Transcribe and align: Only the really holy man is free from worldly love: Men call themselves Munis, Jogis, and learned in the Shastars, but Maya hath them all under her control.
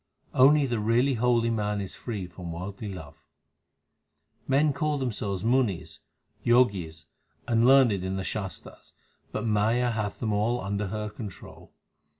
Only 0.33 0.65
the 0.65 0.79
really 0.79 1.13
holy 1.13 1.51
man 1.51 1.79
is 1.79 1.93
free 1.93 2.25
from 2.25 2.51
worldly 2.51 2.91
love: 2.91 3.27
Men 4.47 4.73
call 4.73 4.97
themselves 4.97 5.43
Munis, 5.43 5.99
Jogis, 6.43 7.05
and 7.47 7.67
learned 7.67 7.91
in 7.91 8.15
the 8.15 8.23
Shastars, 8.23 8.93
but 9.31 9.45
Maya 9.45 9.91
hath 9.91 10.19
them 10.19 10.33
all 10.33 10.59
under 10.59 10.87
her 10.87 11.07
control. 11.07 11.75